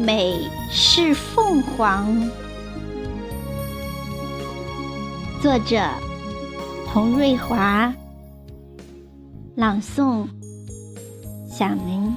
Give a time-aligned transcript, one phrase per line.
[0.00, 2.06] 美是凤凰。
[5.42, 5.78] 作者：
[6.88, 7.92] 童瑞华。
[9.56, 10.26] 朗诵：
[11.46, 12.16] 小明。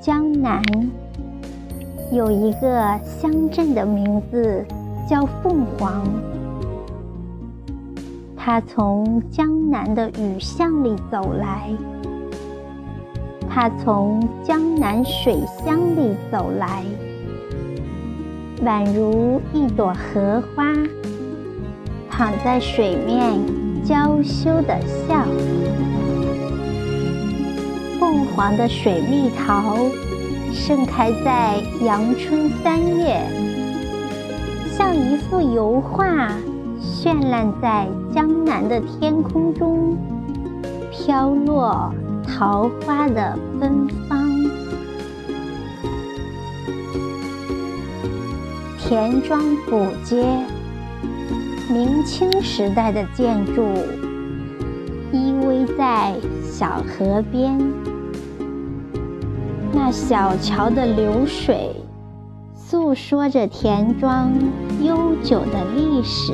[0.00, 0.60] 江南
[2.10, 4.66] 有一个乡镇的名字
[5.08, 6.04] 叫凤凰。
[8.40, 11.68] 他从江南的雨巷里走来，
[13.50, 16.84] 他从江南水乡里走来，
[18.64, 20.72] 宛如一朵荷花，
[22.08, 23.38] 躺在水面
[23.84, 25.26] 娇羞的笑。
[27.98, 29.76] 凤凰的水蜜桃
[30.54, 33.20] 盛开在阳春三月，
[34.70, 36.30] 像一幅油画。
[36.80, 39.96] 绚烂在江南的天空中，
[40.90, 41.92] 飘落
[42.26, 44.28] 桃花的芬芳。
[48.78, 50.24] 田庄古街，
[51.68, 53.62] 明清时代的建筑，
[55.12, 57.58] 依偎在小河边。
[59.72, 61.74] 那小桥的流水，
[62.54, 64.32] 诉说着田庄
[64.82, 66.32] 悠久的历史。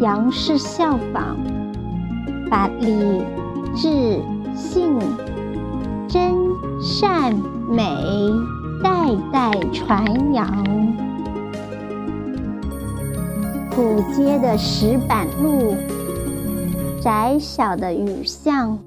[0.00, 1.36] 杨氏效仿，
[2.48, 3.20] 把礼、
[3.74, 4.20] 智、
[4.54, 4.96] 信、
[6.06, 6.32] 真、
[6.80, 7.34] 善、
[7.68, 7.84] 美
[8.80, 10.46] 代代传扬。
[13.74, 15.74] 古街的石板路，
[17.00, 18.78] 窄小的雨巷，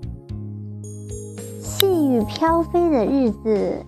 [1.59, 3.85] 细雨飘飞的日子，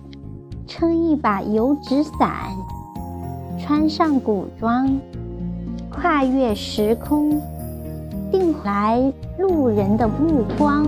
[0.66, 2.30] 撑一把油纸伞，
[3.58, 5.00] 穿上古装。
[5.94, 7.40] 跨越时空，
[8.30, 10.86] 定来路人的目光。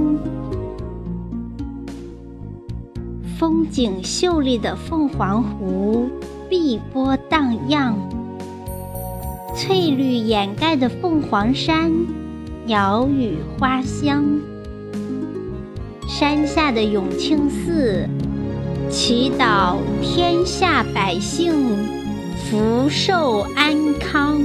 [3.39, 6.09] 风景秀丽的凤凰湖，
[6.51, 7.95] 碧波荡漾；
[9.55, 11.91] 翠绿掩盖的凤凰山，
[12.67, 14.25] 鸟语花香。
[16.09, 18.09] 山下的永庆寺，
[18.91, 21.55] 祈祷天下百姓
[22.37, 24.41] 福寿安康。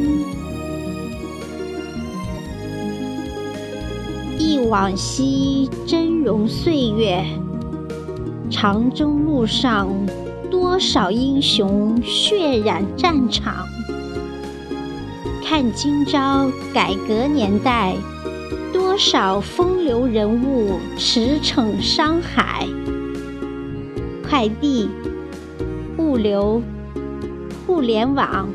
[4.41, 7.23] 忆往昔峥嵘岁月，
[8.49, 9.87] 长征路上
[10.49, 13.67] 多少英雄血染战场。
[15.45, 17.95] 看今朝改革年代，
[18.73, 22.67] 多少风流人物驰骋商海。
[24.27, 24.89] 快递、
[25.99, 26.63] 物流、
[27.67, 28.49] 互联网，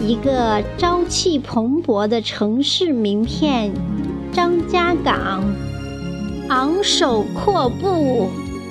[0.00, 3.72] 一个朝气蓬勃的城市名片。
[4.32, 5.42] 张家港，
[6.48, 8.30] 昂首阔步，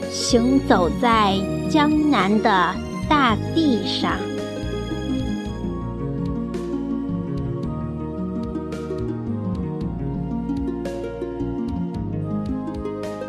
[0.10, 1.36] 行走在
[1.70, 2.76] 江南的
[3.10, 4.12] 大地上。